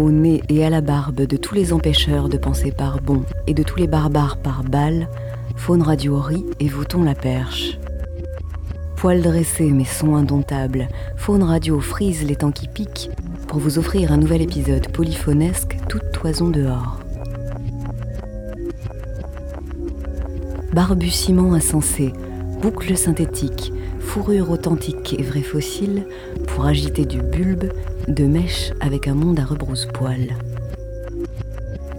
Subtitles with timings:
[0.00, 3.54] au nez et à la barbe de tous les empêcheurs de penser par bon et
[3.54, 5.08] de tous les barbares par balle,
[5.56, 7.78] Faune Radio rit et vous la perche.
[8.96, 13.10] Poil dressé mais son indomptable, Faune Radio frise les temps qui piquent
[13.46, 16.98] pour vous offrir un nouvel épisode polyphonesque toute toison dehors.
[20.72, 22.12] Barbuciment insensé,
[22.62, 26.06] boucle synthétique, fourrure authentique et vrai fossile
[26.46, 27.70] pour agiter du bulbe
[28.10, 30.36] de mèche avec un monde à rebrousse-poil.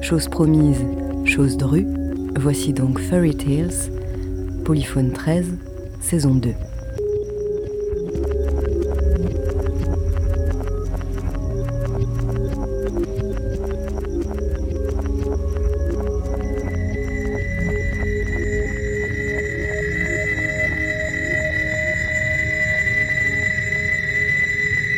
[0.02, 0.84] Chose promise,
[1.26, 1.88] chose drue,
[2.38, 3.72] voici donc Fairy Tales,
[4.66, 5.58] Polyphone 13,
[6.02, 6.54] saison 2.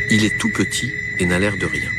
[0.10, 1.90] Il est tout petit et n'a l'air de rien.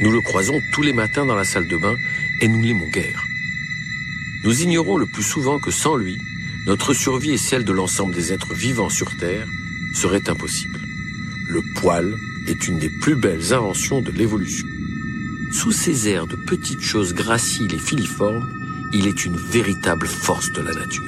[0.00, 1.96] Nous le croisons tous les matins dans la salle de bain
[2.40, 3.24] et nous l'aimons guère.
[4.44, 6.18] Nous ignorons le plus souvent que sans lui,
[6.66, 9.46] notre survie et celle de l'ensemble des êtres vivants sur Terre
[9.94, 10.80] serait impossible.
[11.48, 12.14] Le poil
[12.46, 14.66] est une des plus belles inventions de l'évolution.
[15.52, 18.50] Sous ses airs de petites choses graciles et filiformes,
[18.92, 21.04] il est une véritable force de la nature.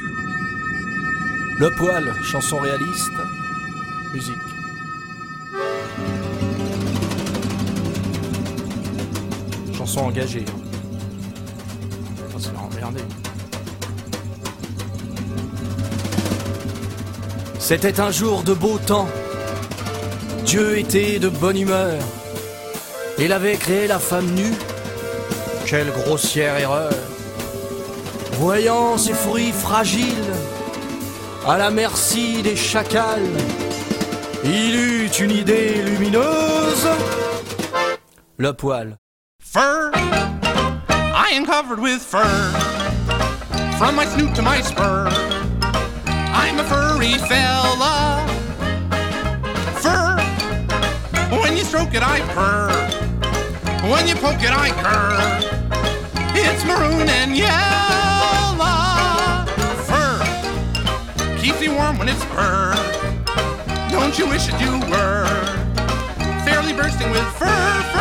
[1.58, 3.12] Le poil, chanson réaliste,
[4.12, 4.45] musique.
[9.96, 10.02] Fait
[12.58, 13.00] emmerder.
[17.58, 19.08] C'était un jour de beau temps.
[20.44, 21.98] Dieu était de bonne humeur.
[23.18, 24.52] Il avait créé la femme nue.
[25.64, 26.92] Quelle grossière erreur.
[28.32, 30.34] Voyant ses fruits fragiles,
[31.46, 33.22] à la merci des chacals,
[34.44, 36.86] il eut une idée lumineuse.
[38.36, 38.98] Le poil.
[39.42, 39.85] Fur.
[41.36, 42.50] Am covered with fur.
[43.76, 45.06] From my snoot to my spur.
[46.32, 48.26] I'm a furry fella.
[49.82, 50.16] Fur.
[51.38, 52.72] When you stroke it, I purr.
[53.86, 55.18] When you poke it, I cur.
[56.34, 58.64] It's maroon and yellow.
[59.84, 61.36] Fur.
[61.36, 62.72] Keeps me warm when it's fur.
[63.90, 65.26] Don't you wish that you were
[66.46, 67.95] fairly bursting with fur?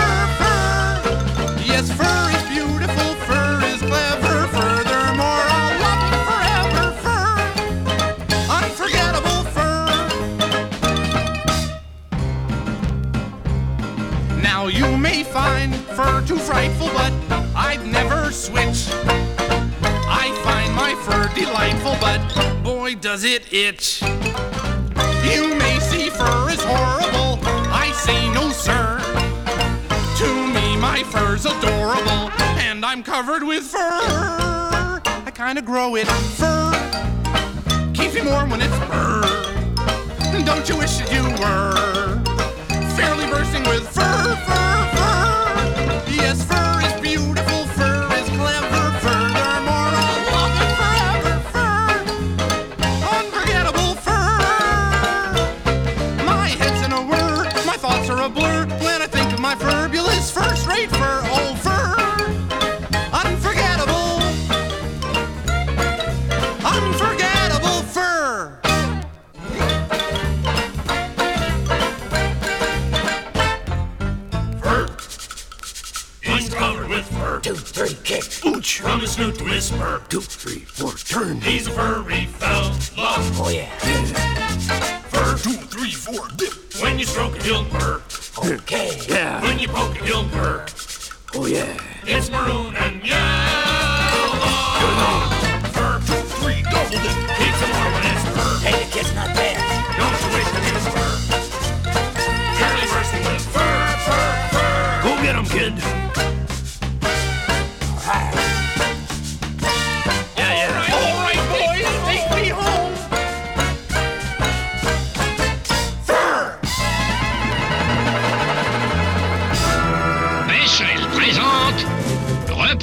[15.96, 17.14] Fur too frightful, but
[17.56, 18.90] I'd never switch.
[20.08, 22.20] I find my fur delightful, but
[22.64, 24.02] boy, does it itch.
[25.24, 27.40] You may see fur is horrible.
[27.72, 29.00] I say no, sir.
[30.18, 32.30] To me, my fur's adorable,
[32.60, 33.80] and I'm covered with fur.
[33.80, 36.08] I kinda grow it.
[36.38, 36.74] Fur
[37.94, 39.22] keeps me warm when it's fur.
[40.44, 42.22] Don't you wish that you were
[42.98, 44.75] fairly bursting with fur, fur, fur?
[78.66, 78.84] Kick.
[78.86, 78.90] Ooch.
[78.90, 80.02] From his snoot to his spur.
[80.10, 81.42] Two, three, four, turn.
[81.42, 82.78] He's a furry fella.
[82.98, 83.70] Oh, yeah.
[85.10, 85.38] Fur.
[85.38, 86.54] Two, three, four, dip.
[86.82, 88.02] When you stroke it, he'll purr.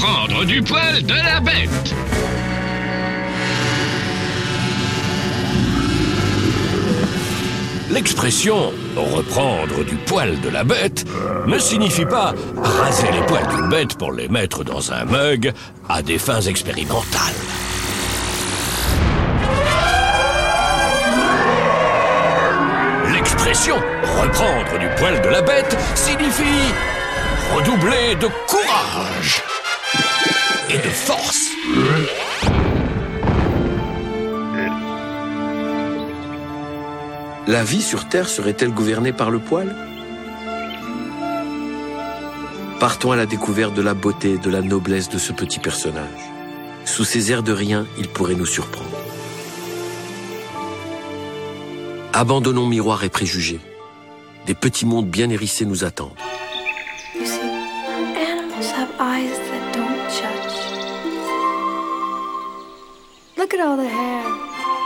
[0.02, 1.94] Reprendre du poil de la bête.
[7.88, 11.04] L'expression reprendre du poil de la bête
[11.46, 15.52] ne signifie pas raser les poils d'une bête pour les mettre dans un mug
[15.88, 17.36] à des fins expérimentales.
[23.12, 26.72] L'expression reprendre du poil de la bête signifie
[27.54, 29.44] redoubler de courage
[30.72, 31.50] et de force.
[37.46, 39.74] La vie sur Terre serait-elle gouvernée par le poil?
[42.80, 46.08] Partons à la découverte de la beauté et de la noblesse de ce petit personnage.
[46.84, 48.88] Sous ces airs de rien, il pourrait nous surprendre.
[52.12, 53.60] Abandonnons miroirs et préjugés.
[54.46, 56.16] Des petits mondes bien hérissés nous attendent.
[57.14, 57.40] You see,
[58.16, 59.61] animals have eyes that
[63.42, 64.24] Look at all the hair.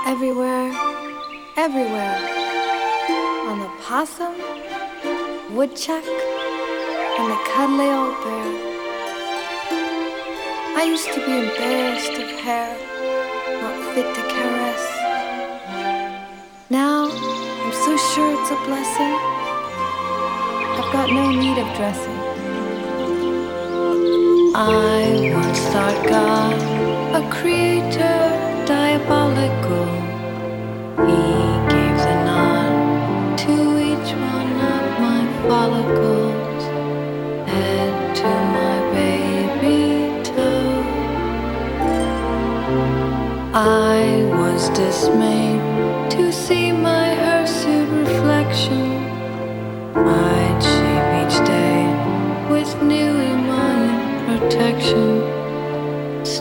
[0.06, 0.72] Everywhere.
[1.58, 2.16] Everywhere.
[3.50, 4.32] On the possum,
[5.54, 6.02] woodchuck,
[7.18, 8.48] and the cuddly old bear.
[10.80, 12.72] I used to be embarrassed of hair,
[13.60, 14.84] not fit to caress.
[16.70, 19.16] Now, I'm so sure it's a blessing.
[20.78, 22.18] I've got no need of dressing.
[24.56, 28.25] I once thought God a creator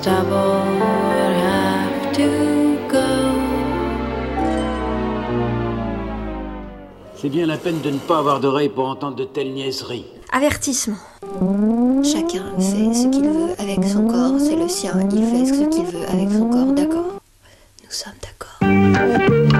[0.06, 2.55] Stubble would have to
[7.26, 10.06] C'est bien la peine de ne pas avoir d'oreille pour entendre de telles niaiseries.
[10.32, 11.00] Avertissement.
[12.04, 15.86] Chacun fait ce qu'il veut avec son corps, c'est le sien, il fait ce qu'il
[15.86, 17.20] veut avec son corps, d'accord?
[17.84, 19.55] Nous sommes d'accord.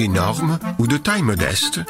[0.00, 1.80] Énormes ou de taille modeste,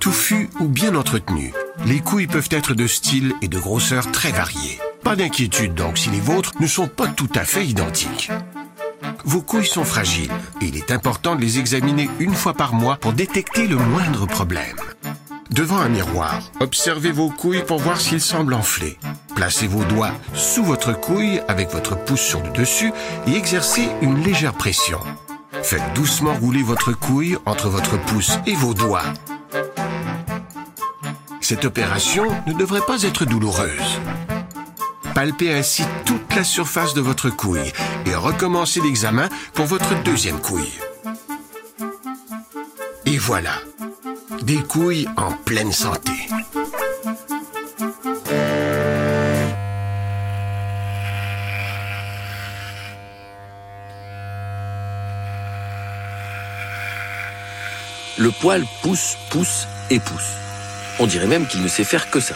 [0.00, 1.52] touffues ou bien entretenues,
[1.84, 4.78] les couilles peuvent être de style et de grosseur très variés.
[5.04, 8.30] Pas d'inquiétude donc si les vôtres ne sont pas tout à fait identiques.
[9.26, 10.32] Vos couilles sont fragiles
[10.62, 14.26] et il est important de les examiner une fois par mois pour détecter le moindre
[14.26, 14.78] problème.
[15.50, 18.96] Devant un miroir, observez vos couilles pour voir s'ils semblent enflés.
[19.34, 22.94] Placez vos doigts sous votre couille avec votre pouce sur le dessus
[23.26, 25.00] et exercez une légère pression.
[25.70, 29.04] Faites doucement rouler votre couille entre votre pouce et vos doigts.
[31.42, 34.00] Cette opération ne devrait pas être douloureuse.
[35.14, 37.70] Palpez ainsi toute la surface de votre couille
[38.06, 40.72] et recommencez l'examen pour votre deuxième couille.
[43.04, 43.52] Et voilà,
[44.40, 46.12] des couilles en pleine santé.
[58.18, 60.32] Le poil pousse, pousse et pousse.
[60.98, 62.34] On dirait même qu'il ne sait faire que ça.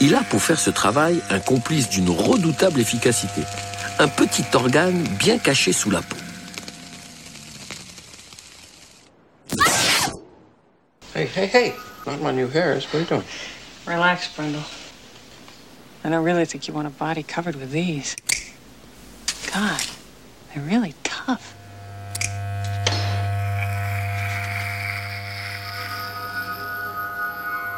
[0.00, 3.42] Il a pour faire ce travail un complice d'une redoutable efficacité,
[3.98, 6.16] un petit organe bien caché sous la peau.
[11.14, 11.74] Hey, hey, hey!
[12.06, 12.86] Not my new hairs.
[12.86, 13.24] What are you doing?
[13.86, 14.62] Relax, Brindle.
[16.02, 18.16] I don't really think you want a body covered with these.
[19.52, 19.82] God,
[20.54, 21.54] they're really tough.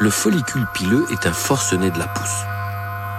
[0.02, 2.42] Le follicule pileux est un forcené de la pousse.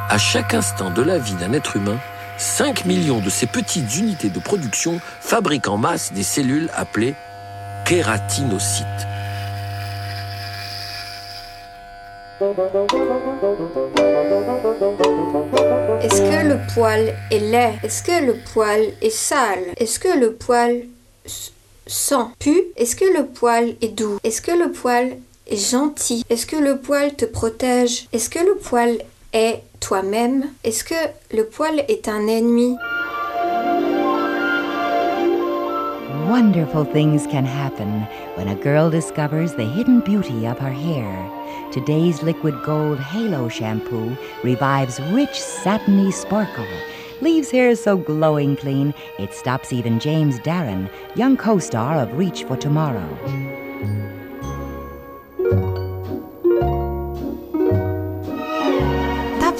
[0.09, 1.97] À chaque instant de la vie d'un être humain,
[2.37, 7.15] 5 millions de ces petites unités de production fabriquent en masse des cellules appelées
[7.85, 8.85] kératinocytes.
[16.01, 17.79] Est-ce que le poil est laid?
[17.81, 19.71] Est-ce que le poil est sale?
[19.77, 20.81] Est-ce que le poil
[21.87, 22.61] sent pu?
[22.75, 24.19] Est-ce que le poil est doux?
[24.25, 25.11] Est-ce que le poil
[25.51, 28.97] gentil Est-ce que le poil te protège Est-ce que le poil
[29.33, 30.95] est toi-même Est-ce que
[31.35, 32.77] le poil est un ennemi
[36.29, 38.07] Wonderful things can happen
[38.37, 41.29] when a girl discovers the hidden beauty of her hair.
[41.71, 46.65] Today's liquid gold halo shampoo revives rich satiny sparkle,
[47.21, 52.55] leaves hair so glowing clean it stops even James Darren, young co-star of Reach for
[52.55, 54.12] Tomorrow.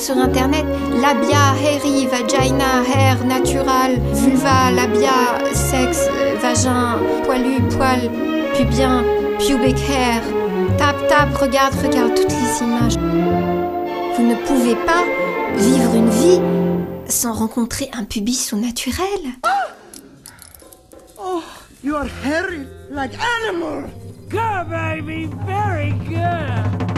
[0.03, 0.65] Sur internet
[1.01, 6.09] labia, hairy, vagina, hair, natural, vulva, labia, sexe,
[6.41, 8.11] vagin, poilu, poil,
[8.53, 9.05] pubien,
[9.39, 10.21] pubic hair.
[10.77, 12.97] Tape, tape, regarde, regarde toutes les images.
[14.17, 15.05] Vous ne pouvez pas
[15.55, 16.41] vivre une vie
[17.07, 19.21] sans rencontrer un pubis au naturel.
[21.17, 21.43] Oh,
[21.81, 23.85] you're hairy like animal.
[24.29, 25.29] Good, baby.
[25.47, 26.92] Very good.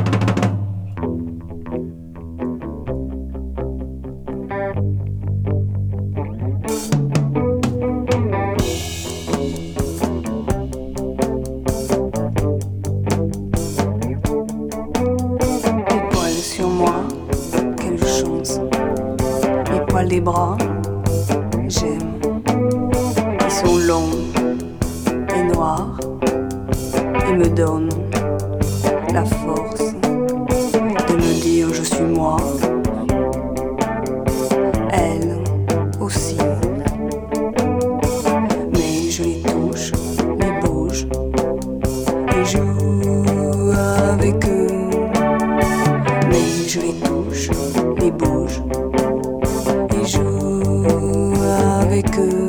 [20.25, 20.57] Bras,
[21.67, 22.19] j'aime.
[23.45, 24.09] Ils sont longs
[25.35, 25.99] et noirs
[27.29, 27.89] et me donnent
[29.13, 29.93] la force
[31.09, 32.37] de me dire je suis moi.
[34.91, 35.43] Elle
[36.01, 36.37] aussi.
[38.73, 39.91] Mais je les touche,
[40.41, 41.05] les bouge
[42.35, 43.71] et joue
[44.11, 44.89] avec eux.
[46.31, 47.51] Mais je les touche,
[51.95, 52.44] avec.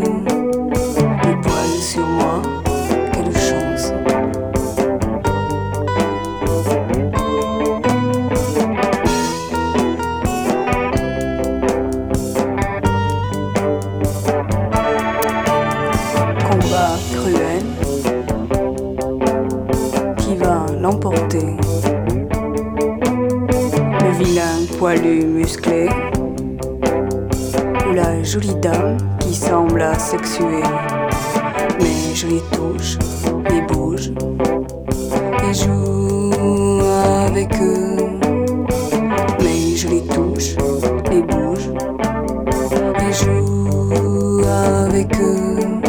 [44.87, 45.81] Avec eux.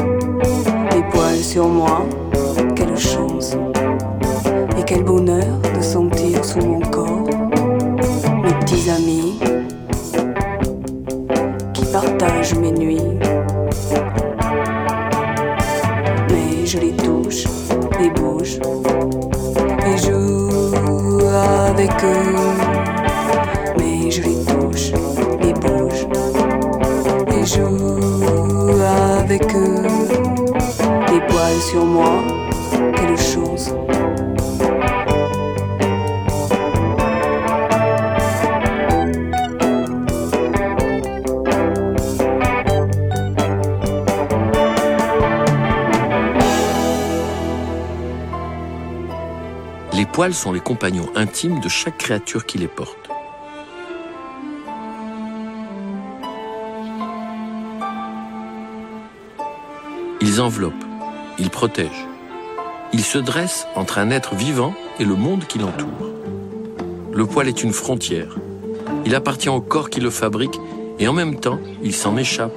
[0.92, 2.06] Les poils sur moi,
[2.76, 3.56] quelle chance
[4.78, 7.30] et quel bonheur de sentir sous mon corps
[8.44, 9.40] mes petits amis
[11.74, 13.20] qui partagent mes nuits.
[16.30, 17.46] Mais je les touche
[18.00, 18.60] et bouge
[19.86, 22.77] et joue avec eux.
[29.56, 29.82] Eux.
[31.12, 32.24] Des poils sur moi,
[32.96, 33.74] quelle chose.
[49.94, 53.07] Les poils sont les compagnons intimes de chaque créature qui les porte.
[60.30, 60.74] Ils enveloppent,
[61.40, 62.06] ils protègent.
[62.92, 66.12] Ils se dressent entre un être vivant et le monde qui l'entoure.
[67.14, 68.36] Le poil est une frontière.
[69.06, 70.60] Il appartient au corps qui le fabrique
[71.00, 72.52] et en même temps, il s'en échappe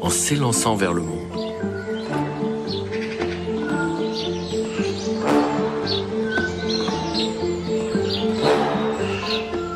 [0.00, 1.20] en s'élançant vers le monde.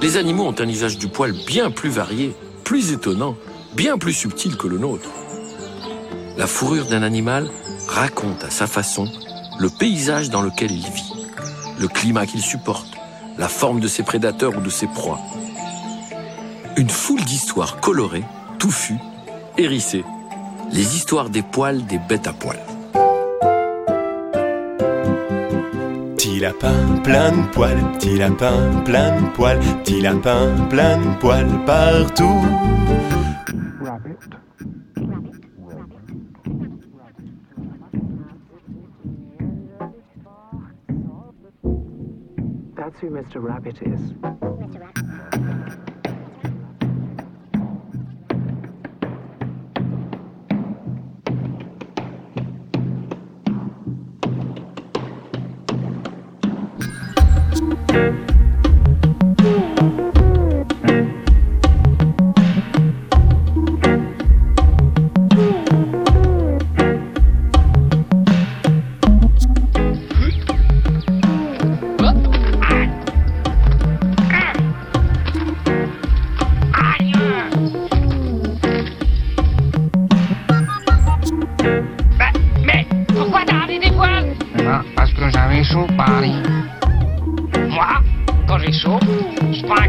[0.03, 2.35] Les animaux ont un usage du poil bien plus varié,
[2.65, 3.37] plus étonnant,
[3.77, 5.11] bien plus subtil que le nôtre.
[6.37, 7.51] La fourrure d'un animal
[7.89, 9.09] raconte à sa façon
[9.59, 11.13] le paysage dans lequel il vit,
[11.79, 12.89] le climat qu'il supporte,
[13.39, 15.21] la forme de ses prédateurs ou de ses proies.
[16.77, 18.25] Une foule d'histoires colorées,
[18.59, 18.99] touffues,
[19.57, 20.05] hérissées.
[20.73, 22.61] Les histoires des poils des bêtes à poils.
[26.17, 31.65] Petit lapin plein de poils, petit lapin plein de poils, petit lapin plein de poils
[31.65, 32.45] partout.
[43.17, 43.43] Mr.
[43.43, 44.13] Rabbit is.
[87.71, 87.87] Moi,
[88.47, 89.89] quand j'ai je prends un.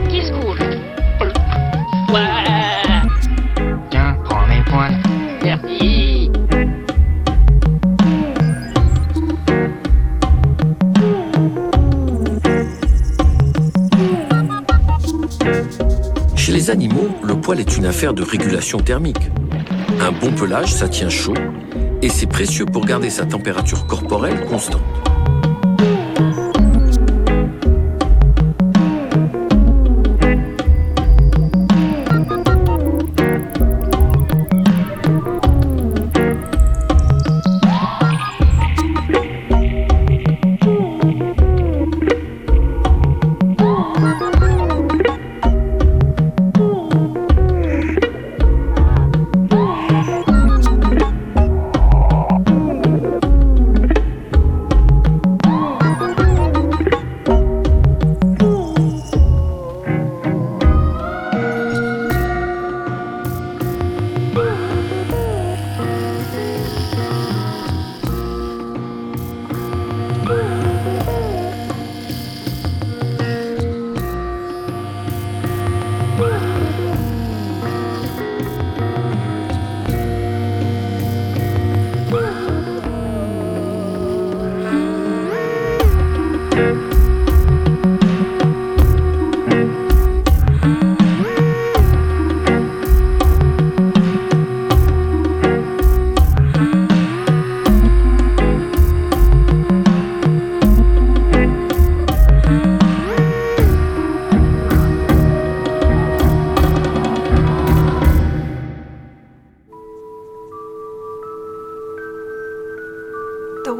[3.89, 4.97] Tiens, prends mes poils.
[5.43, 6.31] Merci.
[16.37, 19.29] Chez les animaux, le poil est une affaire de régulation thermique.
[19.99, 21.33] Un bon pelage, ça tient chaud,
[22.01, 24.96] et c'est précieux pour garder sa température corporelle constante.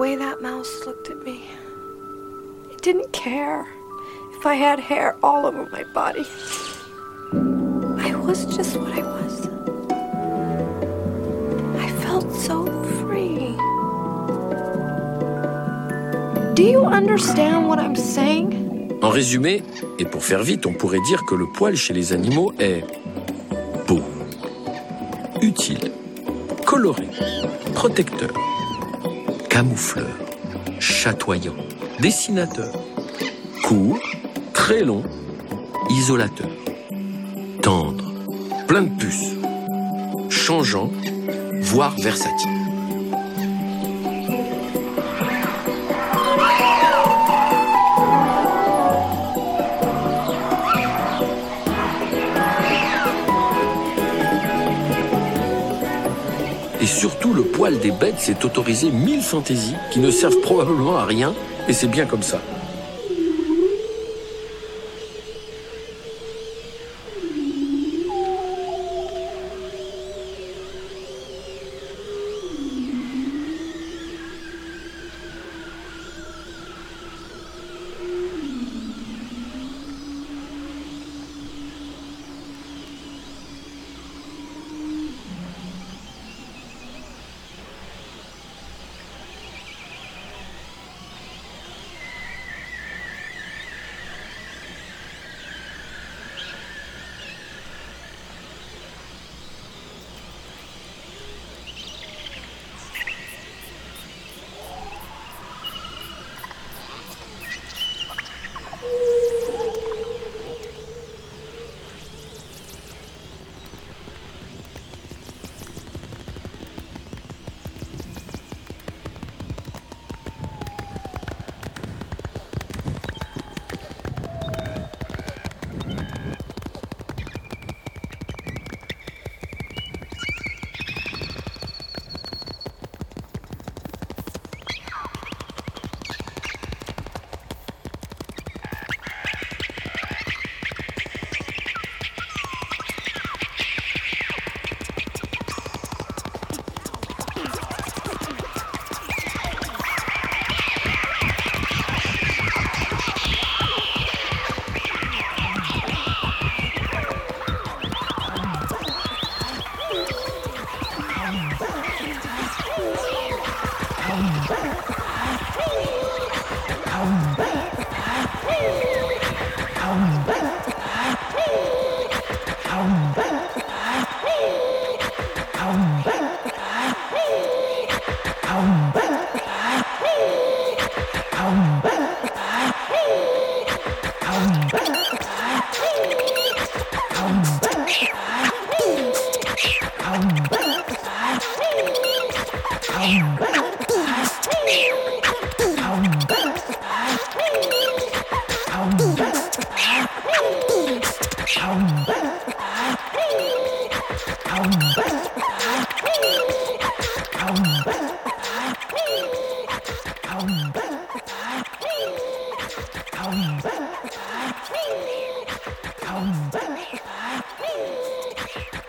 [0.08, 1.38] Way that mouse looked at me,
[2.72, 3.68] it didn't care
[4.38, 6.26] if I had hair all over my body.
[8.08, 9.36] I was just what I was.
[11.86, 12.58] I felt so
[13.00, 13.52] free.
[16.54, 18.50] Do you understand what I'm saying?
[19.02, 19.62] En résumé,
[20.00, 22.84] et pour faire vite, on pourrait dire que le poil chez les animaux est
[23.88, 24.02] beau,
[26.66, 27.08] coloré,
[27.74, 28.32] protecteur,
[29.58, 30.16] camoufleur,
[30.80, 31.56] chatoyant,
[32.00, 32.72] dessinateur,
[33.64, 33.98] court,
[34.54, 35.02] très long,
[35.90, 36.52] isolateur,
[37.64, 38.06] tendre,
[38.68, 39.34] plein de puces,
[40.30, 40.92] changeant,
[41.62, 42.57] voire versatile.
[57.38, 61.36] Le poil des bêtes s'est autorisé mille fantaisies qui ne servent probablement à rien,
[61.68, 62.42] et c'est bien comme ça.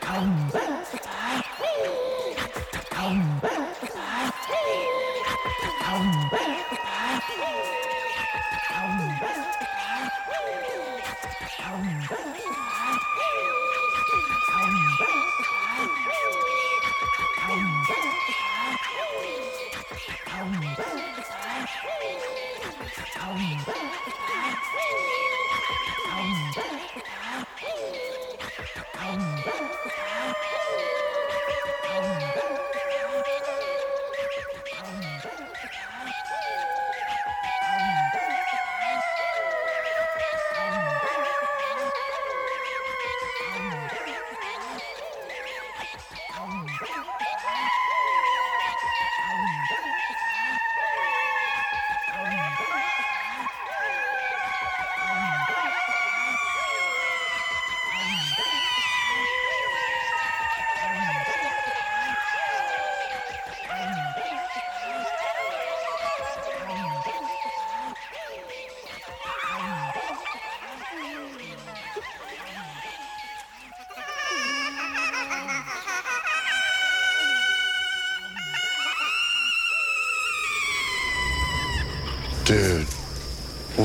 [0.00, 0.50] Come.
[2.90, 3.47] Come.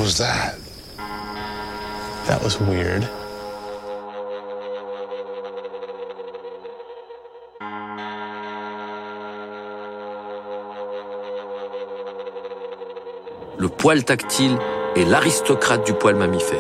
[0.04, 0.58] Was that?
[2.28, 3.08] That was weird.
[13.58, 14.58] Le poil tactile
[14.98, 16.58] est l'aristocrate du poil mammifère.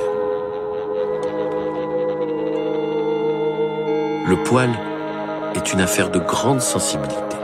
[4.25, 4.69] Le poil
[5.55, 7.42] est une affaire de grande sensibilité.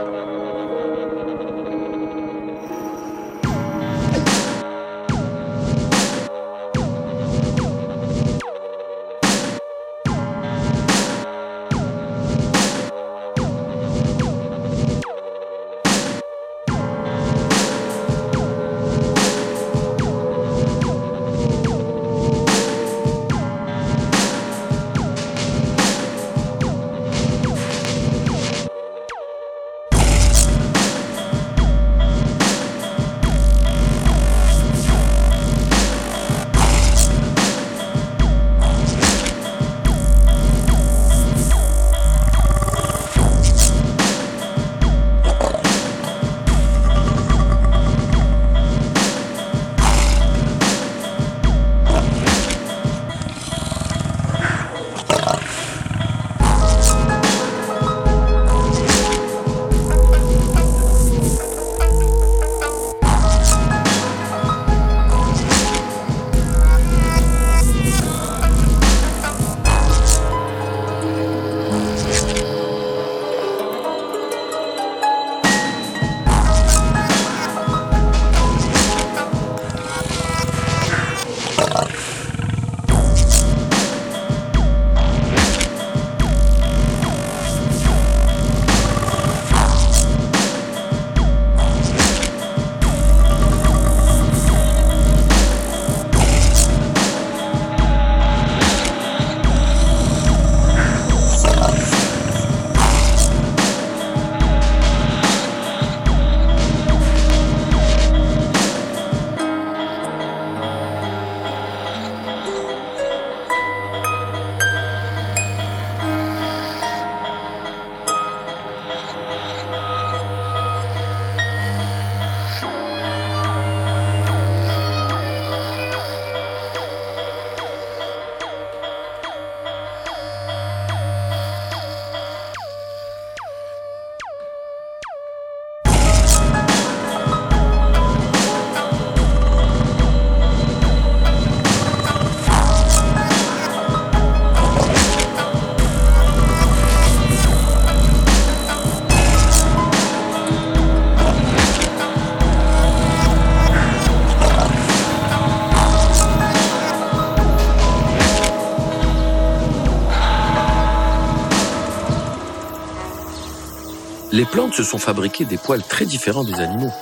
[164.72, 166.92] Se sont fabriquées des poils très différents des animaux.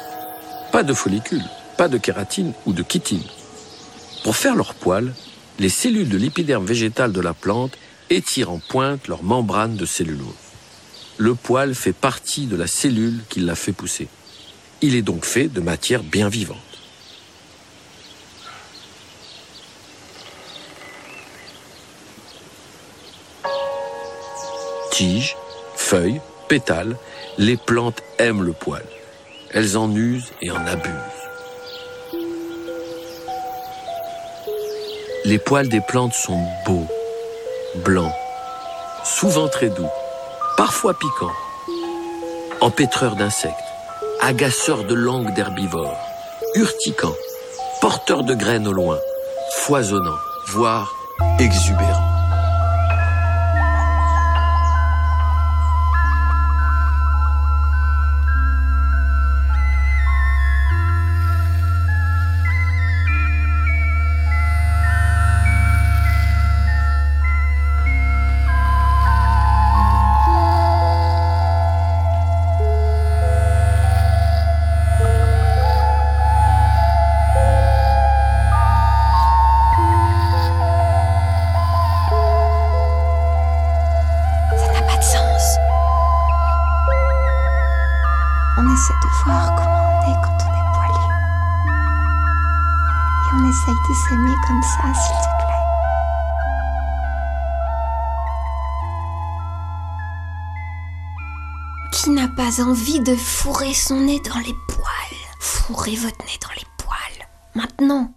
[0.73, 1.45] Pas de follicules,
[1.77, 3.23] pas de kératine ou de chitine.
[4.25, 5.13] Pour faire leurs poils,
[5.59, 7.73] les cellules de l'épiderme végétal de la plante
[8.11, 10.27] étirent en pointe leur membrane de cellulose.
[11.17, 14.09] Le poil fait partie de la cellule qui l'a fait pousser.
[14.81, 16.59] Il est donc fait de matière bien vivante.
[24.93, 25.37] Tiges,
[25.77, 26.97] feuilles, pétales,
[27.37, 28.83] les plantes aiment le poil.
[29.53, 30.93] Elles en usent et en abusent.
[35.25, 36.87] Les poils des plantes sont beaux,
[37.85, 38.15] blancs,
[39.05, 39.91] souvent très doux,
[40.57, 41.35] parfois piquants,
[42.61, 43.55] empêtreurs d'insectes,
[44.21, 45.99] agaceurs de langue d'herbivores,
[46.55, 47.17] urticants,
[47.81, 48.99] porteurs de graines au loin,
[49.57, 50.95] foisonnants, voire
[51.39, 52.08] exubérants.
[102.58, 104.88] Qui n'a pas envie de fourrer son nez dans les poils
[105.40, 107.28] Fourrez votre nez dans les poils.
[107.54, 108.14] Maintenant.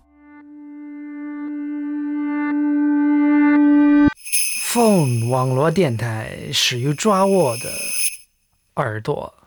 [4.62, 7.70] 凤网络电台始于抓握的
[8.76, 9.39] 耳朵。